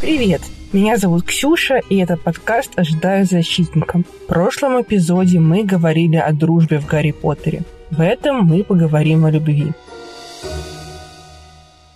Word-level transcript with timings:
Привет! 0.00 0.42
Меня 0.74 0.98
зовут 0.98 1.24
Ксюша, 1.24 1.80
и 1.88 1.96
это 1.96 2.18
подкаст 2.18 2.78
«Ожидаю 2.78 3.24
защитника». 3.24 4.00
В 4.00 4.26
прошлом 4.26 4.82
эпизоде 4.82 5.40
мы 5.40 5.64
говорили 5.64 6.16
о 6.16 6.32
дружбе 6.32 6.78
в 6.78 6.86
Гарри 6.86 7.12
Поттере. 7.12 7.62
В 7.90 8.02
этом 8.02 8.44
мы 8.44 8.62
поговорим 8.62 9.24
о 9.24 9.30
любви. 9.30 9.72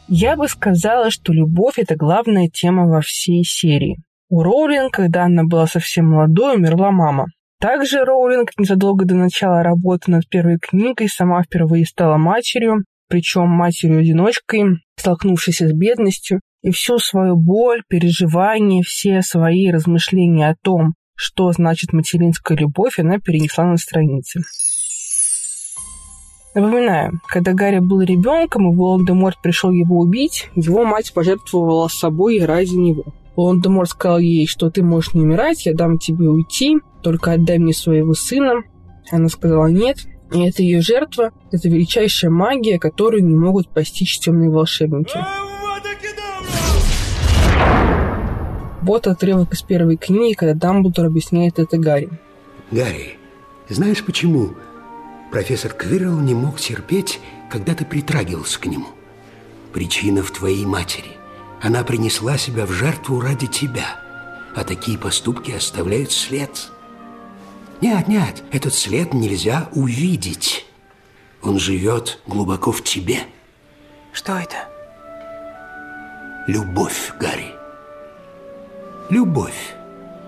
Я 0.08 0.36
бы 0.36 0.48
сказала, 0.48 1.10
что 1.10 1.34
любовь– 1.34 1.74
это 1.76 1.94
главная 1.94 2.48
тема 2.48 2.86
во 2.86 3.02
всей 3.02 3.44
серии. 3.44 3.98
У 4.30 4.42
Роулинг, 4.42 4.94
когда 4.94 5.24
она 5.24 5.44
была 5.44 5.66
совсем 5.66 6.08
молодой, 6.08 6.56
умерла 6.56 6.90
мама. 6.90 7.26
Также 7.60 8.02
Роулинг 8.02 8.52
незадолго 8.56 9.04
до 9.04 9.14
начала 9.14 9.62
работы 9.62 10.10
над 10.10 10.26
первой 10.26 10.58
книгой 10.58 11.10
сама 11.10 11.42
впервые 11.42 11.84
стала 11.84 12.16
матерью, 12.16 12.84
причем 13.10 13.48
матерью-одиночкой, 13.48 14.78
столкнувшейся 14.96 15.68
с 15.68 15.72
бедностью, 15.72 16.40
и 16.62 16.70
всю 16.70 16.98
свою 16.98 17.36
боль, 17.36 17.82
переживания, 17.88 18.82
все 18.82 19.20
свои 19.22 19.70
размышления 19.70 20.48
о 20.48 20.56
том, 20.62 20.94
что 21.16 21.50
значит 21.52 21.92
материнская 21.92 22.56
любовь, 22.56 22.98
она 22.98 23.18
перенесла 23.18 23.64
на 23.64 23.76
страницы. 23.76 24.40
Напоминаю, 26.54 27.20
когда 27.28 27.52
Гарри 27.52 27.78
был 27.78 28.00
ребенком 28.00 28.72
и 28.72 28.76
Волан-де-Морт 28.76 29.36
пришел 29.42 29.70
его 29.70 29.98
убить, 29.98 30.48
его 30.54 30.84
мать 30.84 31.12
пожертвовала 31.12 31.88
собой 31.88 32.44
ради 32.44 32.74
него. 32.74 33.04
Волан-де-Морт 33.36 33.90
сказал 33.90 34.18
ей, 34.18 34.46
что 34.46 34.70
ты 34.70 34.82
можешь 34.82 35.14
не 35.14 35.20
умирать, 35.20 35.66
я 35.66 35.74
дам 35.74 35.98
тебе 35.98 36.28
уйти, 36.28 36.76
только 37.02 37.32
отдай 37.32 37.58
мне 37.58 37.72
своего 37.72 38.14
сына. 38.14 38.62
Она 39.10 39.28
сказала 39.28 39.66
нет, 39.66 39.98
это 40.30 40.62
ее 40.62 40.80
жертва, 40.80 41.32
это 41.50 41.68
величайшая 41.68 42.30
магия, 42.30 42.78
которую 42.78 43.24
не 43.24 43.34
могут 43.34 43.68
постичь 43.68 44.18
темные 44.18 44.50
волшебники. 44.50 45.18
Вот 48.82 49.06
отрывок 49.06 49.52
из 49.52 49.62
первой 49.62 49.96
книги, 49.96 50.34
когда 50.34 50.54
Дамблдор 50.54 51.06
объясняет 51.06 51.58
это 51.58 51.76
Гарри. 51.76 52.10
Гарри, 52.70 53.18
знаешь 53.68 54.04
почему 54.04 54.54
профессор 55.30 55.72
Квирл 55.72 56.18
не 56.18 56.34
мог 56.34 56.58
терпеть, 56.58 57.20
когда 57.50 57.74
ты 57.74 57.84
притрагивался 57.84 58.58
к 58.58 58.66
нему? 58.66 58.86
Причина 59.72 60.22
в 60.22 60.30
твоей 60.30 60.64
матери. 60.64 61.10
Она 61.60 61.84
принесла 61.84 62.38
себя 62.38 62.64
в 62.64 62.70
жертву 62.70 63.20
ради 63.20 63.46
тебя, 63.46 64.00
а 64.56 64.64
такие 64.64 64.96
поступки 64.96 65.50
оставляют 65.52 66.10
след. 66.10 66.70
Нет, 67.80 68.08
нет, 68.08 68.42
этот 68.52 68.74
след 68.74 69.14
нельзя 69.14 69.68
увидеть. 69.72 70.66
Он 71.42 71.58
живет 71.58 72.20
глубоко 72.26 72.72
в 72.72 72.84
тебе. 72.84 73.20
Что 74.12 74.36
это? 74.36 74.68
Любовь, 76.46 77.12
Гарри 77.18 77.60
любовь. 79.10 79.74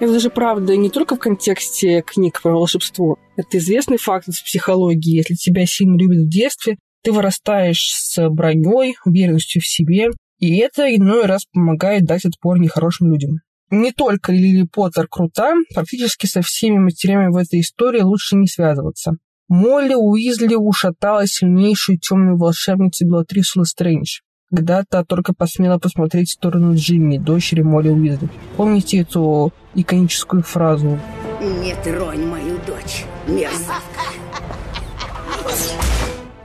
Это 0.01 0.19
же 0.19 0.31
правда 0.31 0.77
не 0.77 0.91
только 0.91 1.15
в 1.15 1.21
контексте 1.21 2.03
книг 2.03 2.43
про 2.43 2.53
волшебство. 2.53 3.17
Это 3.37 3.59
известный 3.59 3.99
факт 3.99 4.29
из 4.29 4.41
психологии. 4.43 5.17
Если 5.17 5.35
тебя 5.35 5.65
сильно 5.65 5.97
любят 5.97 6.27
в 6.27 6.29
детстве, 6.29 6.77
ты 7.03 7.13
вырастаешь 7.13 7.89
с 7.93 8.29
броней, 8.29 8.97
уверенностью 9.05 9.63
в 9.63 9.67
себе, 9.67 10.11
и 10.39 10.59
это 10.59 10.95
иной 10.95 11.27
раз 11.27 11.47
помогает 11.53 12.05
дать 12.05 12.25
отпор 12.25 12.59
нехорошим 12.59 13.13
людям. 13.13 13.39
Не 13.73 13.91
только 13.91 14.33
Лили 14.33 14.67
Поттер 14.71 15.09
крута, 15.09 15.55
практически 15.75 16.27
со 16.27 16.43
всеми 16.43 16.79
матерями 16.79 17.33
в 17.33 17.37
этой 17.37 17.61
истории 17.61 18.03
лучше 18.03 18.37
не 18.37 18.47
связываться. 18.47 19.13
Молли 19.49 19.95
Уизли 19.95 20.55
ушатала 20.55 21.27
сильнейшую 21.27 21.99
темную 21.99 22.37
волшебницу 22.37 23.07
Белатрису 23.07 23.61
Лестрэндж 23.61 24.21
когда 24.55 24.85
та 24.87 25.03
только 25.03 25.33
посмела 25.33 25.79
посмотреть 25.79 26.29
в 26.29 26.33
сторону 26.33 26.75
Джимми, 26.75 27.17
дочери 27.17 27.63
Молли 27.63 27.89
Уизли. 27.89 28.29
Помните 28.59 28.99
эту 28.99 29.51
иконическую 29.75 30.43
фразу? 30.43 31.01
Не 31.41 31.75
тронь 31.83 32.27
мою 32.27 32.59
дочь, 32.67 33.07
мерзавка. 33.27 34.03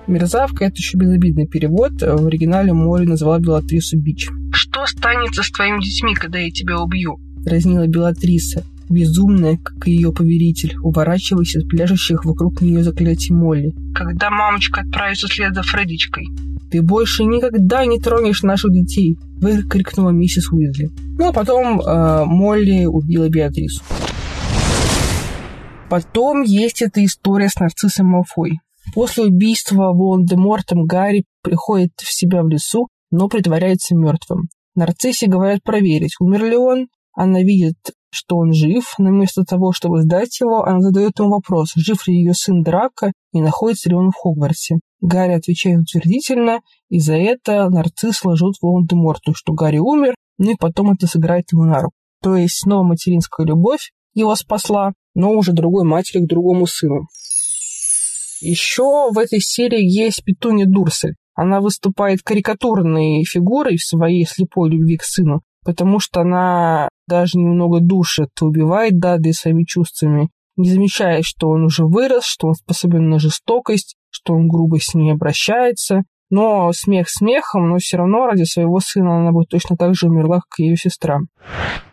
Мерзавка– 0.07 0.63
это 0.68 0.75
еще 0.78 0.97
безобидный 0.97 1.47
перевод. 1.47 1.91
В 2.02 2.28
оригинале 2.28 2.72
Молли 2.72 3.06
назвала 3.06 3.40
Белатрису 3.40 3.97
Бич. 4.00 4.29
«Что 4.72 4.85
станется 4.85 5.44
с 5.44 5.51
твоими 5.51 5.81
детьми, 5.81 6.13
когда 6.13 6.39
я 6.39 6.51
тебя 6.51 6.79
убью?»– 6.79 7.19
дразнила 7.38 7.88
Белатриса, 7.88 8.63
безумная, 8.89 9.57
как 9.57 9.88
и 9.88 9.91
ее 9.91 10.11
поверитель, 10.13 10.78
уворачиваясь 10.81 11.55
от 11.55 11.67
пляжущих 11.67 12.25
вокруг 12.25 12.61
нее 12.61 12.83
заклятий 12.83 13.33
Молли. 13.33 13.73
«Когда 13.95 14.29
мамочка 14.29 14.81
отправится 14.81 15.28
вслед 15.28 15.53
за 15.55 15.63
Фредичкой?» 15.63 16.28
«Ты 16.69 16.81
больше 16.81 17.23
никогда 17.23 17.85
не 17.85 18.00
тронешь 18.00 18.44
наших 18.44 18.72
детей!»– 18.72 19.17
выкрикнула 19.41 20.09
миссис 20.09 20.51
Уизли. 20.51 20.89
Ну, 21.17 21.29
а 21.29 21.34
потом 21.34 21.79
э, 21.79 22.25
Молли 22.25 22.85
убила 22.85 23.29
Беатрису. 23.29 23.81
Потом 25.89 26.41
есть 26.44 26.81
эта 26.81 27.03
история 27.03 27.47
с 27.47 27.59
нарциссом 27.59 28.07
Малфой. 28.07 28.59
После 28.94 29.25
убийства 29.25 29.94
Волан-де-Мортом 29.94 30.85
Гарри 30.85 31.23
приходит 31.41 31.91
в 31.97 32.13
себя 32.13 32.44
в 32.44 32.49
лесу, 32.49 32.88
но 33.09 33.29
притворяется 33.29 33.95
мертвым. 33.95 34.49
Нарциссе 34.78 35.28
говорят 35.28 35.64
проверить, 35.64 36.16
умер 36.20 36.46
ли 36.46 36.56
он. 36.56 36.88
Она 37.14 37.42
видит, 37.42 37.76
что 38.12 38.38
он 38.38 38.54
жив, 38.54 38.94
но 39.00 39.10
вместо 39.10 39.44
того, 39.44 39.74
чтобы 39.74 40.04
сдать 40.04 40.40
его, 40.40 40.64
она 40.64 40.82
задает 40.82 41.18
ему 41.20 41.32
вопрос, 41.32 41.72
жив 41.76 42.08
ли 42.08 42.16
ее 42.16 42.34
сын 42.34 42.62
Драка 42.62 43.12
и 43.34 43.42
находится 43.42 43.90
ли 43.90 43.96
он 43.96 44.12
в 44.12 44.16
Хогвартсе. 44.16 44.76
Гарри 45.02 45.34
отвечает 45.34 45.82
утвердительно, 45.82 46.60
и 46.90 47.00
за 47.00 47.16
это 47.16 47.70
нарцисс 47.70 48.24
ложит 48.24 48.56
Волан-де-Морту, 48.62 49.34
что 49.36 49.54
Гарри 49.54 49.80
умер, 49.80 50.16
ну 50.38 50.52
и 50.52 50.56
потом 50.56 50.92
это 50.92 51.08
сыграет 51.08 51.52
ему 51.52 51.64
на 51.64 51.82
руку. 51.82 51.96
То 52.22 52.36
есть 52.36 52.59
снова 52.62 52.84
материнская 52.84 53.46
любовь 53.46 53.92
его 54.14 54.36
спасла, 54.36 54.94
но 55.14 55.32
уже 55.32 55.54
другой 55.54 55.84
матери 55.84 56.24
к 56.24 56.30
другому 56.30 56.66
сыну. 56.68 57.08
Еще 58.42 59.12
в 59.12 59.18
этой 59.18 59.40
серии 59.40 59.84
есть 59.84 60.24
Петуни 60.24 60.66
Дурсель. 60.66 61.16
Она 61.38 61.62
выступает 61.62 62.24
карикатурной 62.24 63.24
фигурой 63.24 63.78
в 63.78 63.84
своей 63.84 64.25
слепой 64.25 64.72
любви 64.72 64.98
к 64.98 65.03
сыну, 65.03 65.42
потому 65.64 66.00
что 66.00 66.22
она 66.22 66.90
даже 67.08 67.38
немного 67.38 67.80
душит, 67.80 68.30
убивает 68.42 68.98
Дадли 68.98 69.31
своими 69.34 69.64
чувствами, 69.64 70.30
не 70.56 70.72
замечая, 70.72 71.22
что 71.22 71.50
он 71.50 71.66
уже 71.66 71.86
вырос, 71.86 72.26
что 72.26 72.47
он 72.47 72.56
способен 72.56 73.09
на 73.09 73.20
жестокость, 73.20 73.97
что 74.09 74.34
он 74.34 74.47
грубо 74.47 74.80
с 74.80 74.96
ней 74.96 75.12
обращается. 75.12 76.02
Но 76.31 76.74
смех 76.74 77.08
смехом, 77.08 77.70
но 77.70 77.78
все 77.78 77.97
равно 77.97 78.26
ради 78.26 78.44
своего 78.44 78.80
сына 78.80 79.20
она 79.20 79.31
бы 79.31 79.46
точно 79.46 79.78
так 79.78 79.94
же 79.94 80.08
умерла, 80.08 80.38
как 80.38 80.59
и 80.59 80.64
ее 80.64 80.76
сестра. 80.76 81.20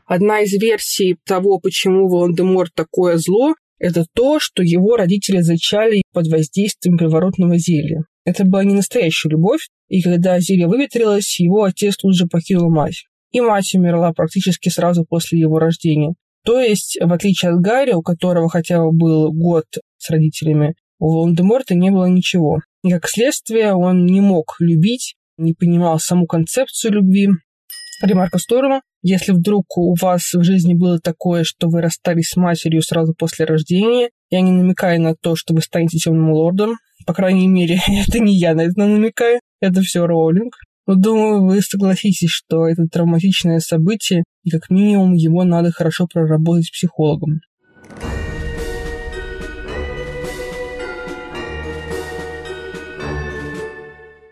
Одна 0.07 0.41
из 0.41 0.55
версий 0.55 1.19
того, 1.27 1.61
почему 1.61 2.09
Волан-де-Морт 2.09 2.73
такое 2.75 3.19
зло, 3.19 3.53
это 3.79 4.07
то, 4.15 4.41
что 4.41 4.63
его 4.63 4.97
родители 4.97 5.43
зачали 5.43 6.03
под 6.15 6.29
воздействием 6.29 6.97
приворотного 6.97 7.59
зелья. 7.59 8.05
Это 8.25 8.45
была 8.45 8.65
не 8.65 8.75
настоящая 8.75 9.29
любовь, 9.31 9.69
и 9.89 10.01
когда 10.01 10.41
зелье 10.41 10.67
выветрилось, 10.67 11.39
его 11.41 11.65
отец 11.65 11.97
тут 11.97 12.17
же 12.17 12.27
покинул 12.27 12.71
мать. 12.71 13.05
И 13.33 13.41
мать 13.41 13.75
умерла 13.75 14.13
практически 14.13 14.69
сразу 14.69 15.05
после 15.05 15.39
его 15.39 15.59
рождения. 15.59 16.15
То 16.45 16.61
есть, 16.61 16.99
в 17.01 17.13
отличие 17.13 17.53
от 17.53 17.61
Гарри, 17.61 17.93
у 17.93 18.03
которого 18.03 18.49
хотя 18.49 18.81
бы 18.81 18.93
был 18.93 19.33
год 19.33 19.65
с 19.99 20.11
родителями, 20.11 20.75
у 20.99 21.11
Волан-де-Морта 21.11 21.75
не 21.75 21.91
было 21.91 22.07
ничего. 22.07 22.61
И 22.83 22.91
как 22.91 23.09
следствие, 23.09 23.75
он 23.75 24.07
не 24.07 24.21
мог 24.21 24.57
любить, 24.61 25.17
не 25.37 25.55
понимал 25.55 25.99
саму 25.99 26.27
концепцию 26.27 26.93
любви. 26.93 27.29
Ремарка 28.03 28.39
в 28.39 28.43
сторону. 28.43 28.83
Если 29.03 29.33
вдруг 29.33 29.77
у 29.77 29.95
вас 30.01 30.33
в 30.33 30.43
жизни 30.43 30.75
было 30.75 30.99
такое, 30.99 31.45
что 31.45 31.69
вы 31.69 31.81
расстались 31.81 32.31
с 32.31 32.37
матерью 32.37 32.83
сразу 32.83 33.15
после 33.15 33.45
рождения, 33.45 34.11
я 34.31 34.41
не 34.41 34.51
намекаю 34.51 35.01
на 35.01 35.15
то, 35.15 35.37
что 35.37 35.55
вы 35.55 35.61
станете 35.61 35.99
темным 35.99 36.33
лордом. 36.33 36.77
По 37.07 37.15
крайней 37.15 37.49
мере, 37.49 37.79
это 38.07 38.19
не 38.19 38.39
я 38.39 38.55
на 38.55 38.63
это 38.63 38.79
намекаю, 38.81 39.41
это 39.61 39.81
все 39.83 40.07
Роулинг. 40.07 40.55
Но 40.87 40.97
думаю, 40.97 41.45
вы 41.47 41.63
согласитесь, 41.63 42.31
что 42.31 42.67
это 42.67 42.87
травматичное 42.87 43.59
событие, 43.61 44.25
и 44.43 44.51
как 44.51 44.69
минимум 44.69 45.15
его 45.15 45.45
надо 45.45 45.73
хорошо 45.73 46.07
проработать 46.07 46.67
с 46.67 46.71
психологом. 46.71 47.41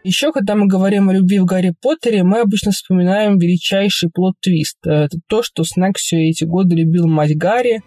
Еще, 0.05 0.33
когда 0.33 0.57
мы 0.57 0.67
говорим 0.67 1.09
о 1.09 1.15
любви 1.15 1.39
в 1.39 1.45
Гарри 1.45 1.75
Поттере, 1.81 2.25
мы 2.25 2.41
обычно 2.41 2.73
вспоминаем 2.73 3.39
величайший 3.39 4.11
плод-твист. 4.11 4.79
Это 4.85 5.17
то, 5.29 5.45
что 5.45 5.63
Снег 5.65 5.97
все 5.97 6.29
эти 6.29 6.43
годы 6.43 6.75
любил 6.75 7.07
мать 7.07 7.37
Гарри. 7.37 7.83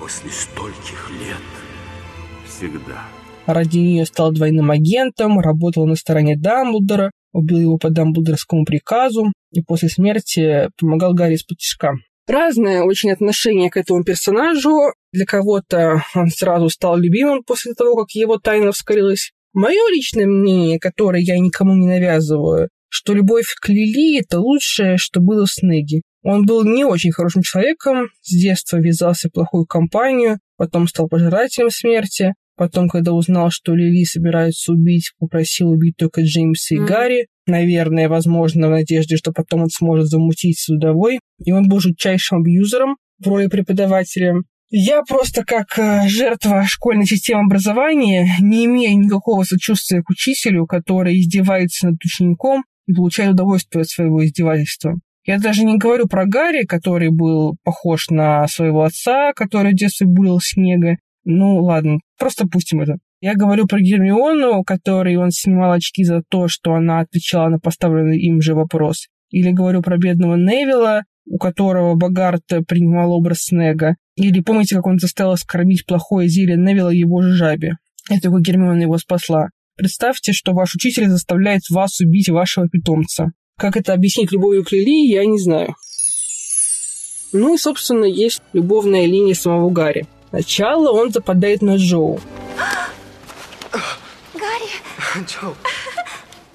После 0.00 0.30
стольких 0.30 1.10
лет 1.10 1.36
всегда. 2.46 3.04
Ради 3.46 3.78
нее 3.78 4.06
стал 4.06 4.32
двойным 4.32 4.70
агентом, 4.70 5.38
работал 5.38 5.86
на 5.86 5.94
стороне 5.94 6.36
Дамблдора, 6.38 7.10
убил 7.32 7.60
его 7.60 7.76
по 7.76 7.90
дамблдорскому 7.90 8.64
приказу 8.64 9.30
и 9.52 9.60
после 9.60 9.90
смерти 9.90 10.70
помогал 10.78 11.12
Гарри 11.12 11.36
с 11.36 11.42
потяжка. 11.42 11.92
Разное 12.26 12.82
очень 12.82 13.10
отношение 13.10 13.70
к 13.70 13.76
этому 13.76 14.02
персонажу. 14.02 14.92
Для 15.12 15.26
кого-то 15.26 16.02
он 16.14 16.28
сразу 16.28 16.70
стал 16.70 16.96
любимым 16.96 17.42
после 17.44 17.74
того, 17.74 17.94
как 17.96 18.10
его 18.12 18.38
тайна 18.38 18.72
вскрылась. 18.72 19.32
Мое 19.52 19.82
личное 19.90 20.26
мнение, 20.26 20.78
которое 20.78 21.22
я 21.22 21.38
никому 21.38 21.74
не 21.74 21.86
навязываю, 21.86 22.70
что 22.88 23.12
любовь 23.12 23.54
к 23.60 23.68
Лили– 23.68 24.20
это 24.20 24.40
лучшее, 24.40 24.96
что 24.96 25.20
было 25.20 25.44
в 25.44 25.52
Снеге. 25.52 26.00
Он 26.22 26.44
был 26.44 26.64
не 26.64 26.84
очень 26.84 27.12
хорошим 27.12 27.42
человеком, 27.42 28.08
с 28.20 28.34
детства 28.34 28.76
ввязался 28.76 29.28
в 29.28 29.32
плохую 29.32 29.66
компанию, 29.66 30.38
потом 30.56 30.86
стал 30.86 31.08
пожирателем 31.08 31.70
смерти, 31.70 32.34
потом, 32.56 32.90
когда 32.90 33.12
узнал, 33.12 33.50
что 33.50 33.74
Лили 33.74 34.04
собирается 34.04 34.72
убить, 34.72 35.12
попросил 35.18 35.70
убить 35.70 35.96
только 35.96 36.20
Джеймса 36.22 36.74
и 36.74 36.78
mm. 36.78 36.84
Гарри, 36.84 37.26
наверное, 37.46 38.08
возможно, 38.08 38.68
в 38.68 38.70
надежде, 38.70 39.16
что 39.16 39.32
потом 39.32 39.62
он 39.62 39.70
сможет 39.70 40.08
замутить 40.08 40.58
судовой. 40.58 41.20
И 41.42 41.52
он 41.52 41.68
был 41.68 41.80
жутчайшим 41.80 42.38
абьюзером 42.38 42.96
в 43.18 43.28
роли 43.28 43.46
преподавателя. 43.46 44.34
Я 44.68 45.02
просто 45.02 45.44
как 45.44 45.78
э, 45.78 46.06
жертва 46.08 46.64
школьной 46.66 47.06
системы 47.06 47.46
образования 47.46 48.28
не 48.40 48.66
имею 48.66 48.98
никакого 48.98 49.42
сочувствия 49.42 50.02
к 50.02 50.10
учителю, 50.10 50.66
который 50.66 51.18
издевается 51.18 51.88
над 51.88 52.04
учеником 52.04 52.64
и 52.86 52.92
получает 52.92 53.32
удовольствие 53.32 53.82
от 53.82 53.88
своего 53.88 54.24
издевательства. 54.24 55.00
Я 55.30 55.38
даже 55.38 55.62
не 55.62 55.78
говорю 55.78 56.08
про 56.08 56.26
Гарри, 56.26 56.64
который 56.64 57.10
был 57.10 57.56
похож 57.62 58.08
на 58.10 58.48
своего 58.48 58.82
отца, 58.82 59.32
который 59.32 59.70
в 59.70 59.76
детстве 59.76 60.08
булил 60.08 60.40
снега. 60.42 60.96
Ну, 61.24 61.62
ладно, 61.62 61.98
просто 62.18 62.48
пустим 62.48 62.80
это. 62.80 62.96
Я 63.20 63.36
говорю 63.36 63.68
про 63.68 63.78
Гермиону, 63.78 64.64
который 64.64 65.14
он 65.14 65.30
снимал 65.30 65.70
очки 65.70 66.02
за 66.02 66.24
то, 66.28 66.48
что 66.48 66.74
она 66.74 66.98
отвечала 66.98 67.48
на 67.48 67.60
поставленный 67.60 68.18
им 68.18 68.40
же 68.40 68.56
вопрос. 68.56 69.06
Или 69.30 69.52
говорю 69.52 69.82
про 69.82 69.98
бедного 69.98 70.34
Невилла, 70.34 71.04
у 71.26 71.38
которого 71.38 71.94
Богарт 71.94 72.42
принимал 72.66 73.12
образ 73.12 73.42
Снега. 73.42 73.94
Или 74.16 74.40
помните, 74.40 74.74
как 74.74 74.88
он 74.88 74.98
заставил 74.98 75.30
оскорбить 75.30 75.86
плохое 75.86 76.28
зелье 76.28 76.56
Невилла 76.56 76.90
его 76.90 77.22
же 77.22 77.34
жабе? 77.34 77.74
Это 78.10 78.30
как 78.30 78.40
Гермиона 78.40 78.82
его 78.82 78.98
спасла. 78.98 79.50
Представьте, 79.76 80.32
что 80.32 80.54
ваш 80.54 80.74
учитель 80.74 81.06
заставляет 81.06 81.62
вас 81.70 82.00
убить 82.00 82.28
вашего 82.28 82.68
питомца. 82.68 83.30
Как 83.60 83.76
это 83.76 83.92
объяснить 83.92 84.32
любовью 84.32 84.64
к 84.64 84.72
Лили, 84.72 85.12
я 85.12 85.26
не 85.26 85.38
знаю. 85.38 85.76
Ну 87.32 87.54
и, 87.54 87.58
собственно, 87.58 88.06
есть 88.06 88.40
любовная 88.54 89.04
линия 89.04 89.34
самого 89.34 89.68
Гарри. 89.68 90.06
Сначала 90.30 90.90
он 90.90 91.12
западает 91.12 91.60
на 91.60 91.76
Джоу. 91.76 92.18
Гарри! 94.32 95.26
Джоу! 95.26 95.54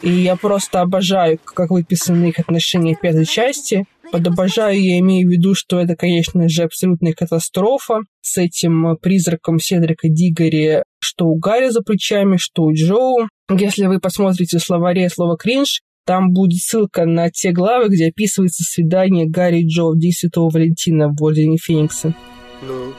И 0.02 0.10
я 0.10 0.36
просто 0.36 0.82
обожаю, 0.82 1.38
как 1.44 1.70
выписаны 1.70 2.30
их 2.30 2.40
отношения 2.40 2.96
в 2.96 3.02
пятой 3.02 3.28
части. 3.28 3.86
Под 4.12 4.26
обожаю 4.26 4.82
я 4.82 4.98
имею 4.98 5.28
в 5.28 5.32
виду, 5.32 5.54
что 5.54 5.80
это, 5.80 5.96
конечно 5.96 6.50
же, 6.50 6.64
абсолютная 6.64 7.14
катастрофа 7.14 8.00
с 8.22 8.38
этим 8.40 8.98
призраком 9.00 9.60
Седрика 9.60 10.08
Дигори, 10.10 10.82
что 11.00 11.26
у 11.26 11.38
Гарри 11.38 11.70
за 11.70 11.82
плечами, 11.82 12.38
что 12.38 12.64
у 12.64 12.74
Джоу. 12.74 13.28
Если 13.52 13.86
вы 13.86 14.00
посмотрите 14.00 14.58
в 14.58 14.64
словаре 14.64 15.08
слово 15.10 15.38
«кринж», 15.38 15.82
там 16.06 16.32
будет 16.32 16.62
ссылка 16.62 17.06
на 17.06 17.30
те 17.30 17.52
главы, 17.52 17.90
где 17.90 18.08
описывается 18.08 18.64
свидание 18.64 19.28
Гарри 19.28 19.62
и 19.62 19.68
Джо 19.68 19.90
в 19.90 19.98
День 19.98 20.12
Святого 20.12 20.50
Валентина 20.52 21.10
в 21.10 21.22
Ордене 21.24 21.58
Феникса. 21.58 22.14
Ну, 22.62 22.94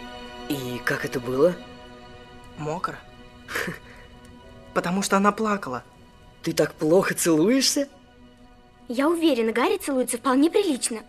и 0.48 0.78
как 0.84 1.04
это 1.04 1.20
было? 1.20 1.54
Мокро. 2.58 2.98
Потому 4.74 5.02
что 5.02 5.16
она 5.16 5.32
плакала. 5.32 5.84
Ты 6.42 6.52
так 6.52 6.74
плохо 6.74 7.14
целуешься? 7.14 7.88
Я 8.88 9.08
уверена, 9.08 9.52
Гарри 9.52 9.78
целуется 9.78 10.18
вполне 10.18 10.50
прилично. 10.50 11.00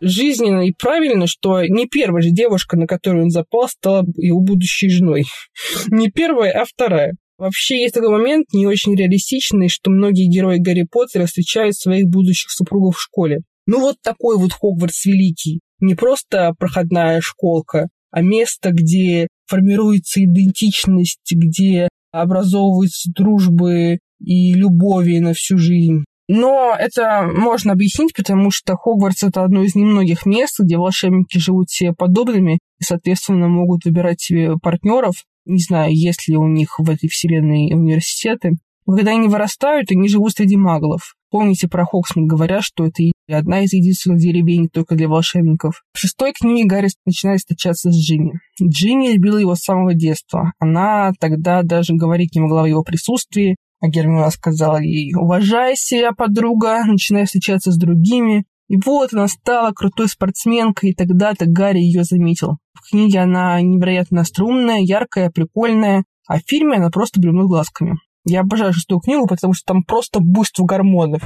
Жизненно 0.00 0.66
и 0.66 0.72
правильно, 0.72 1.26
что 1.26 1.62
не 1.62 1.86
первая 1.86 2.22
же 2.22 2.30
девушка, 2.30 2.78
на 2.78 2.86
которую 2.86 3.24
он 3.24 3.30
запал, 3.30 3.68
стала 3.68 4.06
его 4.16 4.40
будущей 4.40 4.88
женой. 4.88 5.24
Не 5.88 6.10
первая, 6.10 6.52
а 6.52 6.64
вторая. 6.64 7.12
Вообще 7.40 7.80
есть 7.80 7.94
такой 7.94 8.10
момент, 8.10 8.48
не 8.52 8.66
очень 8.66 8.94
реалистичный, 8.94 9.70
что 9.70 9.90
многие 9.90 10.28
герои 10.28 10.58
Гарри 10.58 10.86
Поттера 10.88 11.24
встречают 11.24 11.74
своих 11.74 12.06
будущих 12.06 12.50
супругов 12.50 12.96
в 12.96 13.00
школе. 13.00 13.38
Ну 13.64 13.80
вот 13.80 13.96
такой 14.02 14.36
вот 14.36 14.52
Хогвартс 14.52 15.06
великий. 15.06 15.60
Не 15.80 15.94
просто 15.94 16.52
проходная 16.58 17.22
школка, 17.22 17.88
а 18.10 18.20
место, 18.20 18.72
где 18.72 19.26
формируется 19.46 20.22
идентичность, 20.22 21.32
где 21.32 21.88
образовываются 22.12 23.10
дружбы 23.10 24.00
и 24.22 24.52
любови 24.52 25.16
на 25.20 25.32
всю 25.32 25.56
жизнь. 25.56 26.04
Но 26.28 26.76
это 26.78 27.26
можно 27.34 27.72
объяснить, 27.72 28.14
потому 28.14 28.50
что 28.50 28.76
Хогвартс— 28.76 29.22
это 29.24 29.44
одно 29.44 29.62
из 29.62 29.74
немногих 29.74 30.26
мест, 30.26 30.60
где 30.60 30.76
волшебники 30.76 31.38
живут 31.38 31.70
себе 31.70 31.94
подобными 31.94 32.58
и, 32.78 32.84
соответственно, 32.84 33.48
могут 33.48 33.86
выбирать 33.86 34.20
себе 34.20 34.58
партнеров 34.62 35.24
не 35.50 35.60
знаю, 35.60 35.94
есть 35.94 36.28
ли 36.28 36.36
у 36.36 36.46
них 36.46 36.78
в 36.78 36.88
этой 36.88 37.08
вселенной 37.08 37.72
университеты. 37.74 38.52
Когда 38.86 39.12
они 39.12 39.28
вырастают, 39.28 39.90
они 39.90 40.08
живут 40.08 40.32
среди 40.32 40.56
маглов. 40.56 41.14
Помните 41.30 41.68
про 41.68 41.84
Хоксмит, 41.84 42.26
говорят, 42.26 42.62
что 42.64 42.86
это 42.86 43.04
одна 43.28 43.60
из 43.60 43.72
единственных 43.72 44.18
деревень 44.18 44.68
только 44.68 44.96
для 44.96 45.08
волшебников. 45.08 45.84
В 45.92 45.98
шестой 45.98 46.32
книге 46.32 46.66
Гарри 46.66 46.88
начинает 47.06 47.38
встречаться 47.38 47.92
с 47.92 47.96
Джинни. 47.96 48.32
Джинни 48.60 49.12
любила 49.12 49.38
его 49.38 49.54
с 49.54 49.60
самого 49.60 49.94
детства. 49.94 50.52
Она 50.58 51.12
тогда 51.20 51.62
даже 51.62 51.94
говорить 51.94 52.34
не 52.34 52.40
могла 52.40 52.62
в 52.62 52.66
его 52.66 52.82
присутствии, 52.82 53.56
а 53.80 53.88
Гермиона 53.88 54.30
сказала 54.30 54.78
ей, 54.78 55.14
уважай 55.14 55.74
себя, 55.76 56.12
подруга, 56.12 56.84
начинай 56.84 57.26
встречаться 57.26 57.70
с 57.70 57.78
другими. 57.78 58.44
И 58.70 58.76
вот 58.86 59.12
она 59.12 59.26
стала 59.26 59.72
крутой 59.72 60.06
спортсменкой, 60.06 60.90
и 60.90 60.94
тогда-то 60.94 61.46
Гарри 61.46 61.80
ее 61.80 62.04
заметил. 62.04 62.58
В 62.72 62.88
книге 62.88 63.18
она 63.18 63.60
невероятно 63.60 64.22
струнная, 64.22 64.78
яркая, 64.78 65.28
прикольная, 65.28 66.04
а 66.28 66.38
в 66.38 66.42
фильме 66.46 66.76
она 66.76 66.88
просто 66.88 67.20
блюнет 67.20 67.48
глазками. 67.48 67.98
Я 68.24 68.42
обожаю 68.42 68.72
шестую 68.72 69.00
книгу, 69.00 69.26
потому 69.26 69.54
что 69.54 69.72
там 69.72 69.82
просто 69.82 70.20
буйство 70.20 70.64
гормонов. 70.64 71.20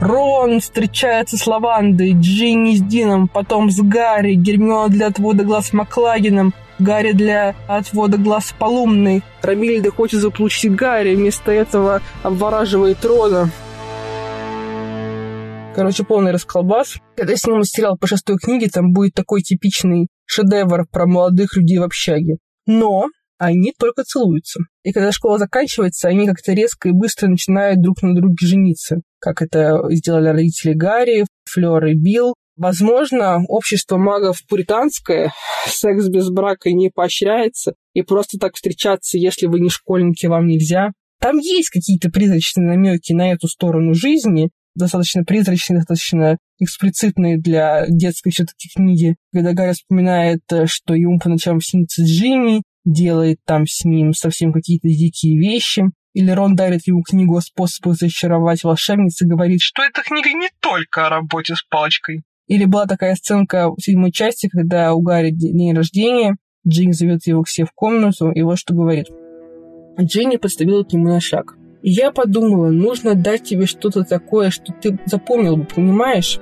Рон 0.00 0.60
встречается 0.60 1.36
с 1.36 1.46
Лавандой, 1.46 2.14
Джинни 2.14 2.76
с 2.76 2.80
Дином, 2.80 3.28
потом 3.28 3.70
с 3.70 3.78
Гарри, 3.82 4.32
Гермиона 4.32 4.88
для 4.88 5.08
отвода 5.08 5.44
глаз 5.44 5.74
Маклагином, 5.74 6.54
Гарри 6.78 7.12
для 7.12 7.54
отвода 7.66 8.16
глаз 8.16 8.54
Полумной. 8.58 9.22
Рамильда 9.42 9.90
хочет 9.90 10.20
заполучить 10.20 10.74
Гарри, 10.74 11.16
вместо 11.16 11.52
этого 11.52 12.00
обвораживает 12.22 13.04
Рона. 13.04 13.50
Короче, 15.78 16.02
полный 16.02 16.32
расколбас. 16.32 16.96
Когда 17.16 17.36
сниму 17.36 17.62
сериал 17.62 17.96
по 17.96 18.08
шестой 18.08 18.36
книге, 18.36 18.66
там 18.68 18.92
будет 18.92 19.14
такой 19.14 19.42
типичный 19.42 20.08
шедевр 20.24 20.88
про 20.90 21.06
молодых 21.06 21.56
людей 21.56 21.78
в 21.78 21.84
общаге. 21.84 22.38
Но 22.66 23.06
они 23.38 23.72
только 23.78 24.02
целуются. 24.02 24.58
И 24.82 24.90
когда 24.90 25.12
школа 25.12 25.38
заканчивается, 25.38 26.08
они 26.08 26.26
как-то 26.26 26.52
резко 26.52 26.88
и 26.88 26.92
быстро 26.92 27.28
начинают 27.28 27.80
друг 27.80 28.02
на 28.02 28.12
друге 28.12 28.44
жениться. 28.44 29.02
Как 29.20 29.40
это 29.40 29.80
сделали 29.90 30.30
родители 30.30 30.72
Гарри, 30.72 31.26
Флёр 31.48 31.84
и 31.84 31.94
Билл. 31.94 32.34
Возможно, 32.56 33.44
общество 33.46 33.98
магов 33.98 34.44
пуританское, 34.48 35.32
секс 35.64 36.08
без 36.08 36.28
брака 36.28 36.72
не 36.72 36.90
поощряется, 36.92 37.74
и 37.94 38.02
просто 38.02 38.36
так 38.36 38.56
встречаться, 38.56 39.16
если 39.16 39.46
вы 39.46 39.60
не 39.60 39.68
школьники, 39.68 40.26
вам 40.26 40.48
нельзя. 40.48 40.90
Там 41.20 41.38
есть 41.38 41.70
какие-то 41.70 42.10
призрачные 42.10 42.66
намеки 42.66 43.12
на 43.12 43.30
эту 43.30 43.46
сторону 43.46 43.94
жизни, 43.94 44.50
достаточно 44.78 45.24
призрачные, 45.24 45.78
достаточно 45.78 46.38
эксплицитные 46.58 47.38
для 47.38 47.86
детской 47.88 48.30
все-таки 48.30 48.68
книги, 48.74 49.16
когда 49.32 49.52
Гарри 49.52 49.72
вспоминает, 49.72 50.40
э, 50.50 50.66
что 50.66 50.94
ему 50.94 51.18
по 51.18 51.28
ночам 51.28 51.60
снится 51.60 52.02
Джимми, 52.04 52.62
делает 52.84 53.38
там 53.44 53.66
с 53.66 53.84
ним 53.84 54.12
совсем 54.14 54.52
какие-то 54.52 54.88
дикие 54.88 55.38
вещи. 55.38 55.84
Или 56.14 56.30
Рон 56.30 56.56
дарит 56.56 56.86
ему 56.86 57.02
книгу 57.02 57.36
о 57.36 57.42
способах 57.42 57.96
зачаровать 57.96 58.64
волшебниц 58.64 59.20
и 59.22 59.26
говорит, 59.26 59.60
что 59.60 59.82
эта 59.82 60.02
книга 60.02 60.30
не 60.30 60.48
только 60.60 61.06
о 61.06 61.10
работе 61.10 61.54
с 61.54 61.62
палочкой. 61.62 62.22
Или 62.46 62.64
была 62.64 62.86
такая 62.86 63.14
сценка 63.14 63.70
в 63.70 63.80
седьмой 63.80 64.10
части, 64.10 64.48
когда 64.48 64.94
у 64.94 65.02
Гарри 65.02 65.30
день 65.30 65.74
рождения, 65.74 66.36
Джинни 66.66 66.92
зовет 66.92 67.26
его 67.26 67.42
к 67.42 67.48
себе 67.48 67.66
в 67.66 67.72
комнату, 67.72 68.30
и 68.30 68.42
вот 68.42 68.58
что 68.58 68.74
говорит. 68.74 69.06
Джинни 70.00 70.36
подставила 70.36 70.82
к 70.82 70.92
нему 70.92 71.08
на 71.08 71.20
шаг. 71.20 71.57
И 71.82 71.90
я 71.90 72.10
подумала, 72.10 72.70
нужно 72.70 73.14
дать 73.14 73.44
тебе 73.44 73.66
что-то 73.66 74.04
такое, 74.04 74.50
что 74.50 74.72
ты 74.72 74.98
запомнил 75.06 75.56
бы, 75.56 75.64
понимаешь? 75.64 76.40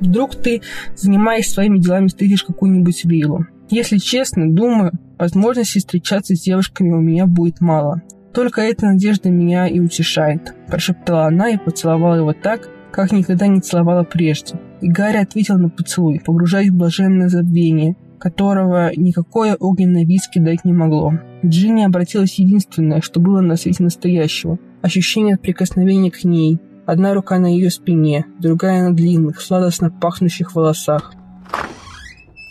Вдруг 0.00 0.34
ты, 0.34 0.62
занимаясь 0.94 1.50
своими 1.50 1.78
делами, 1.78 2.08
встретишь 2.08 2.44
какую-нибудь 2.44 3.04
виллу. 3.04 3.46
Если 3.68 3.98
честно, 3.98 4.50
думаю, 4.50 4.92
возможности 5.18 5.78
встречаться 5.78 6.34
с 6.34 6.40
девушками 6.40 6.92
у 6.92 7.00
меня 7.00 7.26
будет 7.26 7.60
мало. 7.60 8.02
Только 8.32 8.62
эта 8.62 8.86
надежда 8.86 9.28
меня 9.28 9.68
и 9.68 9.80
утешает, 9.80 10.54
прошептала 10.68 11.26
она 11.26 11.50
и 11.50 11.58
поцеловала 11.58 12.14
его 12.14 12.32
так, 12.32 12.68
как 12.90 13.12
никогда 13.12 13.46
не 13.46 13.60
целовала 13.60 14.02
прежде. 14.02 14.58
И 14.80 14.88
Гарри 14.88 15.18
ответил 15.18 15.58
на 15.58 15.68
поцелуй, 15.68 16.20
погружаясь 16.24 16.70
в 16.70 16.76
блаженное 16.76 17.28
забвение, 17.28 17.96
которого 18.18 18.90
никакое 18.96 19.56
огненное 19.56 20.04
виски 20.04 20.38
дать 20.38 20.64
не 20.64 20.72
могло. 20.72 21.12
Джинни 21.44 21.82
обратилась 21.82 22.38
единственное, 22.38 23.00
что 23.00 23.20
было 23.20 23.40
на 23.40 23.56
свете 23.56 23.82
настоящего– 23.82 24.58
Ощущение 24.82 25.36
прикосновения 25.36 26.10
к 26.10 26.24
ней. 26.24 26.58
Одна 26.86 27.14
рука 27.14 27.38
на 27.38 27.46
ее 27.46 27.70
спине, 27.70 28.24
другая 28.40 28.82
на 28.88 28.94
длинных, 28.94 29.40
сладостно 29.40 29.90
пахнущих 29.90 30.54
волосах. 30.54 31.12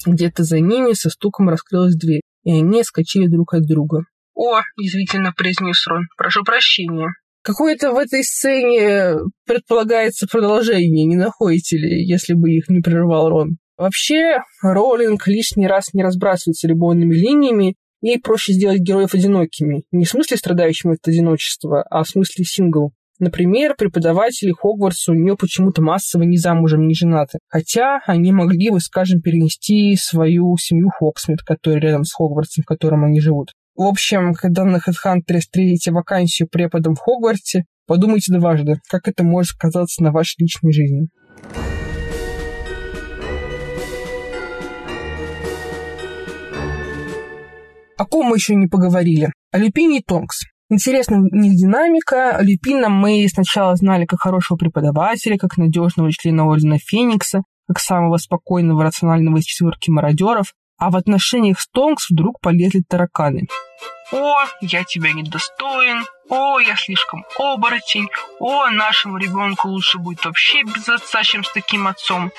Где-то 0.06 0.44
за 0.44 0.60
ними 0.60 0.94
со 0.94 1.10
стуком 1.10 1.50
раскрылась 1.50 1.96
дверь, 1.96 2.22
и 2.44 2.52
они 2.52 2.84
скочили 2.84 3.28
друг 3.28 3.54
от 3.54 3.64
друга. 3.64 4.04
«О!»– 4.36 4.62
язвительно 4.78 5.34
произнес 5.36 5.86
Рон. 5.88 6.04
«Прошу 6.18 6.44
прощения». 6.44 7.10
Какое-то 7.42 7.94
в 7.94 7.98
этой 7.98 8.24
сцене 8.24 9.16
предполагается 9.46 10.28
продолжение, 10.28 11.06
не 11.06 11.16
находите 11.16 11.78
ли, 11.78 12.06
если 12.06 12.34
бы 12.34 12.52
их 12.52 12.70
не 12.70 12.82
прервал 12.82 13.30
Рон? 13.30 13.58
Вообще, 13.78 14.40
Роулинг 14.62 15.26
лишний 15.28 15.68
раз 15.68 15.94
не 15.94 16.04
разбрасывается 16.04 16.68
любовными 16.68 17.16
линиями, 17.16 17.76
ей 18.02 18.20
проще 18.20 18.54
сделать 18.54 18.80
героев 18.80 19.14
одинокими. 19.14 19.84
Не 19.92 20.06
в 20.06 20.10
смысле 20.10 20.38
страдающими 20.38 20.94
от 20.94 21.08
одиночества, 21.08 21.84
а 21.90 22.04
в 22.04 22.10
смысле 22.10 22.46
сингл. 22.46 22.94
Например, 23.20 23.76
преподаватели 23.78 24.52
Хогвартса 24.52 25.12
у 25.12 25.16
нее 25.16 25.36
почему-то 25.36 25.82
массово 25.82 26.24
не 26.24 26.38
замужем, 26.38 26.88
не 26.88 26.96
женаты. 26.96 27.40
Хотя 27.50 28.00
они 28.08 28.32
могли 28.32 28.70
бы, 28.70 28.80
скажем, 28.80 29.22
перенести 29.22 29.98
свою 29.98 30.56
семью 30.58 30.90
Хоксмит, 30.90 31.42
которая 31.42 31.82
рядом 31.82 32.06
с 32.06 32.14
Хогвартсом, 32.14 32.64
в 32.64 32.68
котором 32.68 33.04
они 33.04 33.20
живут. 33.20 33.52
В 33.76 33.84
общем, 33.84 34.34
когда 34.34 34.64
на 34.64 34.78
HeadHunter 34.78 35.40
встретите 35.40 35.92
вакансию 35.92 36.48
преподом 36.50 36.96
в 36.96 37.00
Хогвартсе, 37.00 37.66
подумайте 37.88 38.34
дважды, 38.34 38.80
как 38.90 39.10
это 39.10 39.24
может 39.24 39.52
сказаться 39.52 40.02
на 40.02 40.12
вашей 40.12 40.36
личной 40.40 40.72
жизни. 40.72 41.10
О 48.00 48.06
ком 48.06 48.28
мы 48.28 48.38
еще 48.38 48.56
не 48.56 48.68
поговорили? 48.68 49.34
О 49.52 49.58
Люпине 49.58 49.98
и 49.98 50.02
Тонкс. 50.02 50.46
Интересна 50.70 51.18
у 51.18 51.36
них 51.36 51.52
динамика. 51.56 52.38
Люпина 52.40 52.88
мы 52.88 53.28
сначала 53.28 53.76
знали 53.76 54.06
как 54.06 54.22
хорошего 54.22 54.58
преподавателя, 54.58 55.38
как 55.38 55.58
надежного 55.58 56.10
члена 56.14 56.46
Ордена 56.46 56.78
Феникса, 56.78 57.42
как 57.68 57.80
самого 57.80 58.16
спокойного, 58.16 58.84
рационального 58.84 59.40
из 59.40 59.44
четверки 59.44 59.90
мародеров, 59.90 60.54
а 60.78 60.92
в 60.92 60.96
отношениях 60.96 61.60
с 61.60 61.68
Тонкс 61.68 62.10
вдруг 62.10 62.40
полезли 62.40 62.84
тараканы. 62.88 63.48
«О, 64.14 64.46
я 64.62 64.86
тебя 64.86 65.12
недостоин», 65.12 66.06
«О, 66.30 66.60
я 66.60 66.78
слишком 66.78 67.26
оборотень», 67.38 68.08
«О, 68.40 68.70
нашему 68.70 69.18
ребенку 69.18 69.68
лучше 69.68 69.98
будет 69.98 70.24
вообще 70.24 70.64
без 70.64 70.88
отца, 70.88 71.22
чем 71.24 71.44
с 71.44 71.52
таким 71.52 71.86
отцом». 71.86 72.32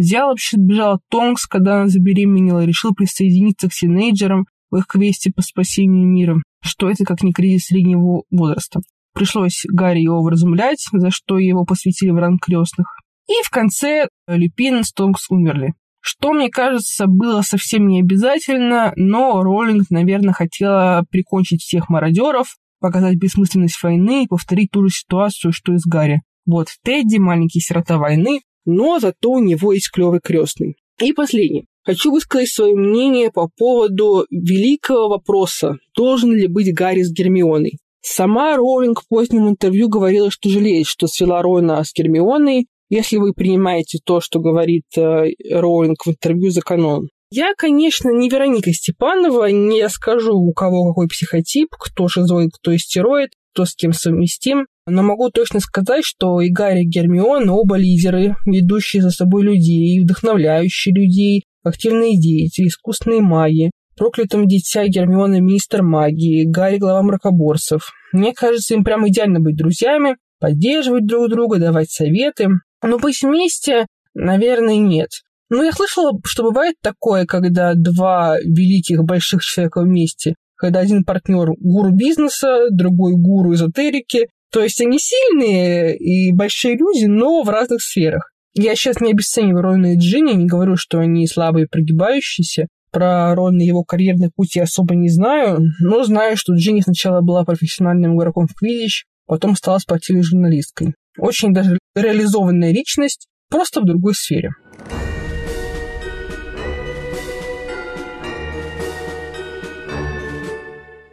Взял 0.00 0.28
вообще 0.28 0.56
бежал 0.56 0.98
Тонкс, 1.10 1.44
когда 1.44 1.82
она 1.82 1.88
забеременела, 1.88 2.64
решил 2.64 2.94
присоединиться 2.94 3.68
к 3.68 3.72
тинейджерам 3.74 4.46
в 4.70 4.78
их 4.78 4.86
квесте 4.86 5.30
по 5.30 5.42
спасению 5.42 6.08
мира. 6.08 6.36
Что 6.62 6.88
это 6.88 7.04
как 7.04 7.22
не 7.22 7.34
кризис 7.34 7.66
среднего 7.66 8.22
возраста. 8.30 8.80
Пришлось 9.12 9.62
Гарри 9.68 10.00
его 10.00 10.22
вразумлять, 10.22 10.86
за 10.90 11.10
что 11.10 11.36
его 11.36 11.66
посвятили 11.66 12.12
в 12.12 12.16
ранг 12.16 12.42
крестных. 12.42 12.86
И 13.28 13.44
в 13.44 13.50
конце 13.50 14.08
Люпин 14.26 14.84
с 14.84 14.92
Тонкс 14.94 15.30
умерли. 15.30 15.74
Что, 16.00 16.32
мне 16.32 16.48
кажется, 16.48 17.04
было 17.06 17.42
совсем 17.42 17.86
не 17.86 18.00
обязательно, 18.00 18.94
но 18.96 19.42
Роллинг, 19.42 19.90
наверное, 19.90 20.32
хотела 20.32 21.04
прикончить 21.10 21.60
всех 21.60 21.90
мародеров, 21.90 22.56
показать 22.80 23.18
бессмысленность 23.18 23.82
войны 23.82 24.24
и 24.24 24.28
повторить 24.28 24.70
ту 24.70 24.88
же 24.88 24.94
ситуацию, 24.94 25.52
что 25.52 25.74
и 25.74 25.76
с 25.76 25.84
Гарри. 25.84 26.22
Вот 26.46 26.68
Тедди, 26.82 27.18
маленький 27.18 27.60
сирота 27.60 27.98
войны, 27.98 28.40
но 28.64 28.98
зато 28.98 29.30
у 29.30 29.38
него 29.38 29.72
есть 29.72 29.90
клевый 29.90 30.20
крестный. 30.22 30.76
И 31.00 31.12
последнее. 31.12 31.64
Хочу 31.82 32.12
высказать 32.12 32.48
свое 32.48 32.74
мнение 32.74 33.30
по 33.30 33.48
поводу 33.48 34.26
великого 34.30 35.08
вопроса, 35.08 35.78
должен 35.96 36.34
ли 36.34 36.46
быть 36.46 36.74
Гарри 36.74 37.02
с 37.02 37.12
Гермионой. 37.12 37.78
Сама 38.02 38.56
Роулинг 38.56 39.02
в 39.02 39.08
позднем 39.08 39.48
интервью 39.48 39.88
говорила, 39.88 40.30
что 40.30 40.48
жалеет, 40.48 40.86
что 40.86 41.06
свела 41.06 41.42
Рона 41.42 41.82
с 41.82 41.92
Гермионой, 41.94 42.66
если 42.90 43.16
вы 43.16 43.32
принимаете 43.32 43.98
то, 44.04 44.20
что 44.20 44.40
говорит 44.40 44.84
э, 44.96 45.26
Роулинг 45.50 46.04
в 46.04 46.10
интервью 46.10 46.50
за 46.50 46.60
канон. 46.60 47.08
Я, 47.30 47.54
конечно, 47.56 48.10
не 48.10 48.28
Вероника 48.28 48.72
Степанова, 48.72 49.50
не 49.50 49.88
скажу, 49.88 50.34
у 50.34 50.52
кого 50.52 50.88
какой 50.88 51.06
психотип, 51.08 51.68
кто 51.78 52.08
шизоид, 52.08 52.50
кто 52.52 52.74
истероид, 52.74 53.30
кто 53.52 53.64
с 53.64 53.74
кем 53.74 53.92
совместим, 53.92 54.66
но 54.90 55.02
могу 55.02 55.30
точно 55.30 55.60
сказать, 55.60 56.04
что 56.04 56.40
и 56.40 56.50
Гарри, 56.50 56.82
и 56.82 56.88
Гермион 56.88 57.48
оба 57.48 57.76
лидеры, 57.76 58.36
ведущие 58.46 59.02
за 59.02 59.10
собой 59.10 59.42
людей, 59.42 60.00
вдохновляющие 60.00 60.94
людей, 60.94 61.44
активные 61.62 62.18
деятели, 62.18 62.68
искусственные 62.68 63.20
маги, 63.20 63.70
проклятым 63.96 64.46
дитя 64.46 64.86
Гермиона 64.86 65.40
министр 65.40 65.82
магии, 65.82 66.44
Гарри 66.44 66.78
глава 66.78 67.02
мракоборцев. 67.02 67.92
Мне 68.12 68.32
кажется, 68.32 68.74
им 68.74 68.84
прям 68.84 69.06
идеально 69.08 69.40
быть 69.40 69.56
друзьями, 69.56 70.16
поддерживать 70.40 71.06
друг 71.06 71.28
друга, 71.28 71.58
давать 71.58 71.90
советы. 71.90 72.48
Но 72.82 72.98
быть 72.98 73.22
вместе, 73.22 73.86
наверное, 74.14 74.78
нет. 74.78 75.10
Но 75.50 75.62
я 75.62 75.72
слышала, 75.72 76.12
что 76.24 76.44
бывает 76.44 76.76
такое, 76.80 77.26
когда 77.26 77.74
два 77.74 78.38
великих 78.38 79.04
больших 79.04 79.42
человека 79.42 79.82
вместе, 79.82 80.34
когда 80.56 80.80
один 80.80 81.04
партнер 81.04 81.50
гуру 81.58 81.90
бизнеса, 81.90 82.68
другой 82.70 83.14
гуру 83.16 83.54
эзотерики. 83.54 84.28
То 84.52 84.62
есть 84.62 84.80
они 84.80 84.98
сильные 84.98 85.96
и 85.96 86.32
большие 86.32 86.76
люди, 86.76 87.04
но 87.04 87.42
в 87.42 87.48
разных 87.48 87.82
сферах. 87.82 88.30
Я 88.54 88.74
сейчас 88.74 89.00
не 89.00 89.12
обесцениваю 89.12 89.62
Рона 89.62 89.94
и 89.94 89.96
Джинни, 89.96 90.32
не 90.32 90.46
говорю, 90.46 90.76
что 90.76 90.98
они 90.98 91.26
слабые 91.26 91.66
и 91.66 91.68
прогибающиеся. 91.68 92.66
Про 92.90 93.34
Рона 93.36 93.62
и 93.62 93.66
его 93.66 93.84
карьерный 93.84 94.30
путь 94.34 94.56
я 94.56 94.64
особо 94.64 94.96
не 94.96 95.08
знаю, 95.08 95.60
но 95.80 96.02
знаю, 96.02 96.36
что 96.36 96.54
Джинни 96.54 96.80
сначала 96.80 97.20
была 97.20 97.44
профессиональным 97.44 98.16
игроком 98.16 98.48
в 98.48 98.54
Квидич, 98.54 99.04
потом 99.26 99.54
стала 99.54 99.78
спортивной 99.78 100.24
журналисткой. 100.24 100.94
Очень 101.16 101.54
даже 101.54 101.78
реализованная 101.94 102.72
личность, 102.72 103.28
просто 103.48 103.80
в 103.80 103.84
другой 103.84 104.14
сфере. 104.14 104.50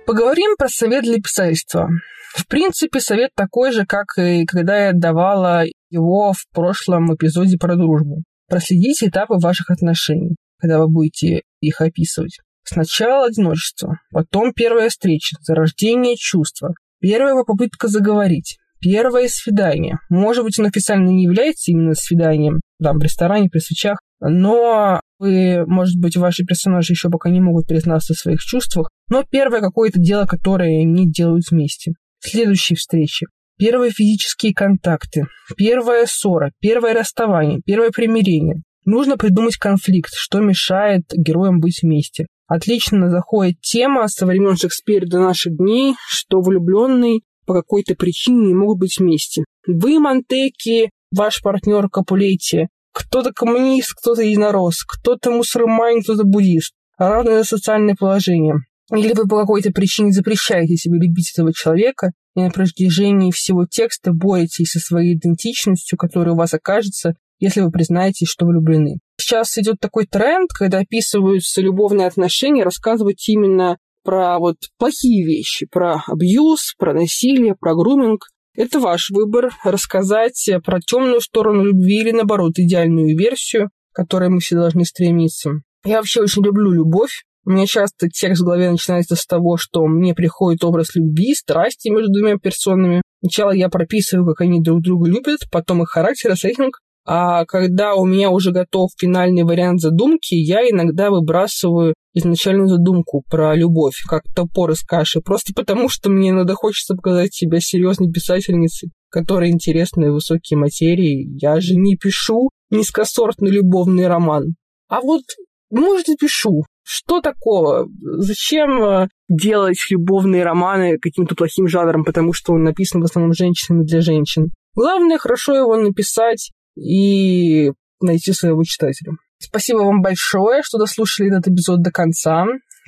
Поговорим 0.08 0.56
про 0.58 0.70
совет 0.70 1.04
для 1.04 1.18
писательства. 1.18 1.90
В 2.34 2.48
принципе, 2.48 3.02
совет 3.02 3.32
такой 3.36 3.74
же, 3.74 3.86
как 3.86 4.06
и 4.18 4.46
когда 4.46 4.86
я 4.86 4.94
давала 4.94 5.66
его 5.90 6.32
в 6.32 6.46
прошлом 6.54 7.14
эпизоде 7.14 7.58
про 7.58 7.76
дружбу. 7.76 8.24
Проследите 8.48 9.08
этапы 9.08 9.36
ваших 9.36 9.70
отношений, 9.70 10.38
когда 10.60 10.80
вы 10.80 10.88
будете 10.88 11.42
их 11.60 11.82
описывать. 11.82 12.38
Сначала 12.64 13.26
одиночество, 13.26 14.00
потом 14.14 14.54
первая 14.54 14.88
встреча, 14.88 15.36
зарождение 15.42 16.16
чувства, 16.16 16.70
первая 17.02 17.44
попытка 17.44 17.90
заговорить, 17.90 18.60
первое 18.80 19.28
свидание. 19.28 19.98
Может 20.10 20.46
быть, 20.46 20.58
он 20.58 20.68
официально 20.68 21.10
не 21.10 21.24
является 21.24 21.70
именно 21.70 21.96
свиданием, 21.96 22.62
там, 22.82 23.00
в 23.00 23.04
ресторане, 23.04 23.50
при 23.50 23.60
свечах, 23.60 24.00
но 24.22 25.02
вы, 25.20 25.66
может 25.66 26.00
быть, 26.00 26.16
ваши 26.16 26.46
персонажи 26.46 26.94
еще 26.94 27.10
пока 27.10 27.30
не 27.30 27.42
могут 27.42 27.68
признаться 27.68 28.14
в 28.14 28.18
своих 28.18 28.40
чувствах, 28.40 28.90
но 29.10 29.24
первое 29.24 29.62
какое-то 29.62 30.00
дело, 30.00 30.26
которое 30.26 30.82
они 30.82 31.10
делают 31.10 31.46
вместе. 31.50 31.94
Следующие 32.20 32.76
встречи. 32.76 33.28
Первые 33.58 33.92
физические 33.92 34.54
контакты, 34.54 35.24
первая 35.56 36.06
ссора, 36.06 36.52
первое 36.60 36.94
расставание, 36.94 37.60
первое 37.66 37.90
примирение. 37.90 38.62
Нужно 38.86 39.18
придумать 39.18 39.58
конфликт, 39.58 40.12
что 40.14 40.40
мешает 40.40 41.04
героям 41.12 41.60
быть 41.60 41.82
вместе. 41.82 42.28
Отлично 42.48 43.10
заходит 43.10 43.60
тема 43.62 44.08
со 44.08 44.26
времен 44.26 44.56
Шекспира 44.56 45.06
до 45.06 45.20
наших 45.20 45.58
дней, 45.58 45.96
что 46.08 46.40
влюбленные 46.40 47.22
по 47.46 47.54
какой-то 47.54 47.96
причине 47.96 48.48
не 48.48 48.54
могут 48.54 48.80
быть 48.80 49.00
вместе. 49.00 49.44
Вы, 49.66 50.00
Монтеки, 50.00 50.90
ваш 51.12 51.42
партнер 51.42 51.90
Капулетти, 51.90 52.68
кто-то 52.94 53.34
коммунист, 53.34 53.94
кто-то 54.00 54.22
единорос, 54.22 54.84
кто-то 54.84 55.32
мусульманин, 55.32 56.04
кто-то 56.04 56.24
буддист. 56.24 56.74
Равное 56.98 57.44
социальное 57.44 57.96
положение. 57.96 58.56
Или 58.92 59.14
вы 59.14 59.28
по 59.28 59.40
какой-то 59.40 59.72
причине 59.72 60.12
запрещаете 60.12 60.76
себе 60.78 60.98
любить 60.98 61.32
этого 61.34 61.54
человека, 61.54 62.12
и 62.36 62.42
на 62.42 62.50
протяжении 62.50 63.32
всего 63.32 63.66
текста 63.66 64.14
боретесь 64.14 64.72
со 64.72 64.80
своей 64.80 65.16
идентичностью, 65.16 65.98
которая 65.98 66.34
у 66.34 66.38
вас 66.38 66.54
окажется, 66.54 67.16
если 67.40 67.62
вы 67.62 67.72
признаетесь, 67.72 68.28
что 68.28 68.46
влюблены. 68.46 69.00
Сейчас 69.20 69.58
идет 69.58 69.80
такой 69.80 70.06
тренд, 70.06 70.50
когда 70.52 70.80
описываются 70.80 71.62
любовные 71.62 72.08
отношения, 72.08 72.64
рассказывать 72.64 73.28
именно 73.28 73.78
про 74.04 74.40
вот 74.40 74.56
плохие 74.78 75.26
вещи, 75.26 75.68
про 75.70 76.02
абьюз, 76.08 76.74
про 76.78 76.94
насилие, 76.94 77.56
про 77.60 77.76
груминг. 77.76 78.28
Это 78.56 78.80
ваш 78.80 79.10
выбор 79.10 79.52
рассказать 79.64 80.50
про 80.64 80.80
темную 80.80 81.20
сторону 81.20 81.64
любви 81.64 82.00
или, 82.00 82.12
наоборот, 82.12 82.54
идеальную 82.58 83.18
версию, 83.18 83.70
к 83.92 83.96
которой 83.98 84.30
мы 84.30 84.40
все 84.40 84.56
должны 84.56 84.86
стремиться. 84.86 85.52
Я 85.84 85.98
вообще 85.98 86.22
очень 86.22 86.44
люблю 86.44 86.72
любовь, 86.72 87.24
меня 87.48 87.66
часто 87.66 88.10
текст 88.10 88.42
в 88.42 88.46
голове 88.46 88.70
начинается 88.70 89.16
с 89.16 89.26
того, 89.26 89.58
что 89.58 89.86
мне 89.86 90.14
приходит 90.14 90.64
образ 90.64 90.96
любви, 90.96 91.34
страсти 91.34 91.90
между 91.90 92.12
двумя 92.12 92.38
персонами. 92.38 93.02
Сначала 93.22 93.52
я 93.52 93.70
прописываю, 93.70 94.28
как 94.28 94.42
они 94.42 94.62
друг 94.62 94.82
друга 94.82 95.10
любят, 95.10 95.40
потом 95.52 95.82
их 95.82 95.90
характер, 95.90 96.36
сеттинг. 96.36 96.80
А 97.06 97.46
когда 97.46 97.96
у 97.96 98.06
меня 98.06 98.32
уже 98.32 98.52
готов 98.52 98.92
финальный 98.98 99.44
вариант 99.44 99.80
задумки, 99.80 100.36
я 100.36 100.70
иногда 100.70 101.10
выбрасываю 101.10 101.94
изначальную 102.14 102.68
задумку 102.68 103.24
про 103.30 103.56
любовь, 103.56 104.04
как 104.06 104.24
топор 104.36 104.72
из 104.72 104.82
каши, 104.82 105.22
просто 105.22 105.54
потому 105.56 105.88
что 105.88 106.10
мне 106.10 106.32
иногда 106.32 106.54
хочется 106.54 106.96
показать 106.96 107.34
себя 107.34 107.62
серьезной 107.62 108.12
писательницей, 108.12 108.92
которой 109.10 109.52
интересны 109.52 110.12
высокие 110.12 110.60
материи. 110.60 111.30
Я 111.42 111.62
же 111.62 111.76
не 111.76 111.96
пишу 111.96 112.50
низкосортный 112.72 113.52
любовный 113.52 114.08
роман. 114.08 114.56
А 114.90 115.00
вот 115.00 115.22
может, 115.70 116.10
и 116.10 116.16
пишу. 116.16 116.64
Что 116.90 117.20
такого? 117.20 117.90
Зачем 118.00 118.82
э, 118.82 119.10
делать 119.28 119.76
любовные 119.90 120.46
романы 120.46 120.98
каким-то 120.98 121.36
плохим 121.36 121.68
жанром, 121.68 122.06
потому 122.06 122.32
что 122.32 122.54
он 122.54 122.64
написан 122.64 123.02
в 123.02 123.04
основном 123.04 123.34
женщинами 123.34 123.84
для 123.84 124.00
женщин? 124.00 124.52
Главное, 124.74 125.18
хорошо 125.18 125.54
его 125.54 125.76
написать 125.76 126.52
и 126.78 127.74
найти 128.00 128.32
своего 128.32 128.64
читателя. 128.64 129.12
Спасибо 129.38 129.80
вам 129.80 130.02
большое, 130.02 130.64
что 130.64 130.78
дослушали 130.78 131.30
этот 131.30 131.50
эпизод 131.50 131.82
до 131.82 131.92
конца. 131.92 132.46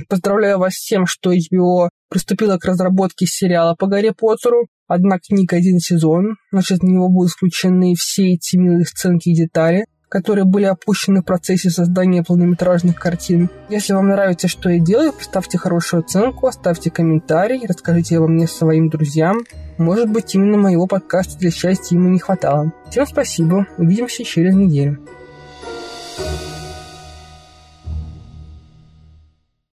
Поздравляю 0.07 0.59
вас 0.59 0.75
с 0.75 0.87
тем, 0.87 1.05
что 1.05 1.33
HBO 1.33 1.89
приступила 2.09 2.57
к 2.57 2.63
разработке 2.63 3.25
сериала 3.25 3.75
по 3.75 3.87
Гарри 3.87 4.13
Поттеру. 4.17 4.67
Одна 4.87 5.17
книга, 5.19 5.57
один 5.57 5.79
сезон. 5.79 6.37
Значит, 6.53 6.79
в 6.79 6.83
него 6.85 7.09
будут 7.09 7.31
включены 7.31 7.95
все 7.97 8.35
эти 8.35 8.55
милые 8.55 8.85
сценки 8.85 9.27
и 9.27 9.35
детали, 9.35 9.83
которые 10.09 10.45
были 10.45 10.65
опущены 10.65 11.21
в 11.21 11.25
процессе 11.25 11.69
создания 11.69 12.23
полнометражных 12.23 12.99
картин. 12.99 13.49
Если 13.69 13.93
вам 13.93 14.09
нравится, 14.09 14.47
что 14.47 14.69
я 14.69 14.79
делаю, 14.79 15.13
поставьте 15.13 15.57
хорошую 15.57 16.01
оценку, 16.01 16.47
оставьте 16.47 16.91
комментарий, 16.91 17.65
расскажите 17.67 18.17
обо 18.17 18.27
мне 18.27 18.47
своим 18.47 18.89
друзьям. 18.89 19.39
Может 19.77 20.09
быть, 20.09 20.35
именно 20.35 20.57
моего 20.57 20.87
подкаста 20.87 21.37
для 21.39 21.51
счастья 21.51 21.95
ему 21.95 22.09
не 22.09 22.19
хватало. 22.19 22.73
Всем 22.89 23.05
спасибо. 23.05 23.65
Увидимся 23.77 24.23
через 24.23 24.53
неделю. 24.55 24.99